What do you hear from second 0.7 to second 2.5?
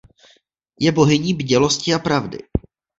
Je bohyní bdělosti a pravdy.